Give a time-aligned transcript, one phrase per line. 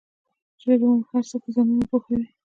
[0.59, 2.27] چرګې مو په هرڅه کې ځانونه پوهوي.